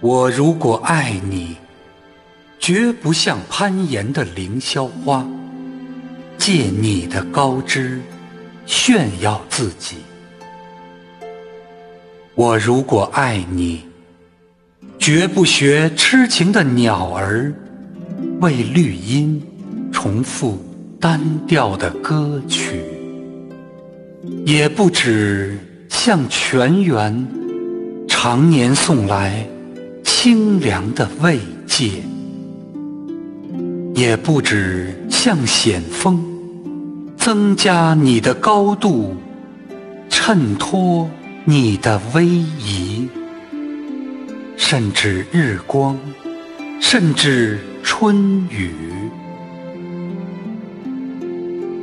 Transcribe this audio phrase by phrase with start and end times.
[0.00, 1.56] 我如果爱你，
[2.58, 5.26] 绝不像攀岩的凌霄花，
[6.36, 8.02] 借你的高枝
[8.66, 9.96] 炫耀自己。
[12.34, 13.86] 我如果爱你，
[14.98, 17.54] 绝不学痴情的鸟儿，
[18.40, 19.42] 为绿荫
[19.90, 20.62] 重复
[21.00, 22.84] 单调的歌曲，
[24.46, 27.26] 也不止向泉源
[28.08, 29.46] 常年送来。
[30.06, 31.90] 清凉的慰藉，
[33.94, 36.24] 也不止向险峰
[37.14, 39.14] 增加你的高度，
[40.08, 41.10] 衬托
[41.44, 43.06] 你的威仪，
[44.56, 45.98] 甚至日光，
[46.80, 48.70] 甚至春雨。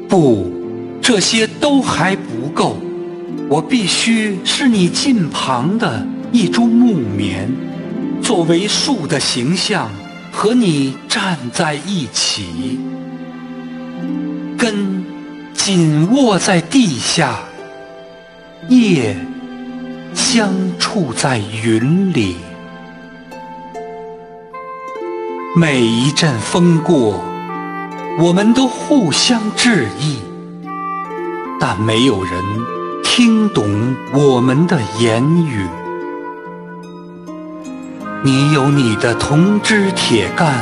[0.09, 0.51] 不，
[1.01, 2.77] 这些都还不够，
[3.49, 7.51] 我必须是你近旁的一株木棉。
[8.21, 9.89] 作为树的形象，
[10.31, 12.79] 和你站在一起，
[14.57, 15.03] 根
[15.53, 17.39] 紧握在地下，
[18.70, 19.17] 叶
[20.13, 22.35] 相触在云里。
[25.57, 27.21] 每一阵风过，
[28.20, 30.20] 我们都互相致意，
[31.62, 32.34] 但没有人
[33.04, 35.67] 听懂我们的言语。
[38.23, 40.55] 你有你的铜枝铁干，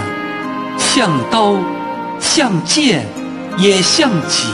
[0.78, 1.56] 像刀，
[2.20, 3.06] 像剑，
[3.58, 4.50] 也像戟；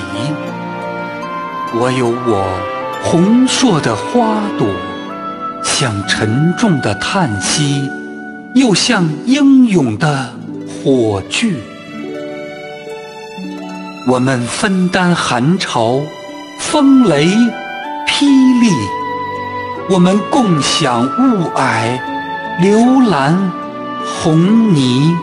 [1.74, 2.48] 我有我
[3.02, 4.68] 红硕的花朵，
[5.64, 7.90] 像沉重的叹息，
[8.54, 10.30] 又像英勇的
[10.68, 11.56] 火炬。
[14.08, 16.00] 我们分担寒潮、
[16.72, 17.28] 风雷、
[18.08, 18.26] 霹
[18.60, 18.70] 雳，
[19.88, 22.00] 我们共享雾霭。
[22.60, 23.52] 流岚
[24.04, 25.16] 红泥，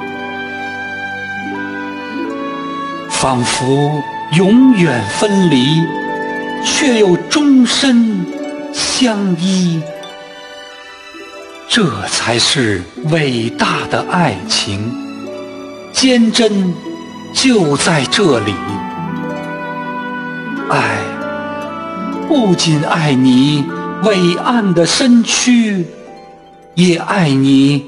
[3.10, 4.02] 仿佛
[4.36, 5.82] 永远分离，
[6.64, 8.24] 却又终身
[8.72, 9.82] 相依。
[11.68, 14.92] 这才是伟大的爱情，
[15.92, 16.74] 坚贞
[17.34, 18.54] 就在这里。
[20.68, 20.98] 爱，
[22.34, 23.62] 不仅爱你
[24.04, 25.84] 伟岸的身躯。
[26.74, 27.84] 也爱你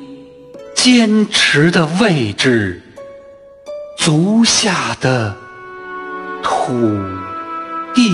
[0.75, 2.83] 坚持的位置，
[3.97, 5.35] 足下的
[6.43, 6.75] 土
[7.95, 8.11] 地。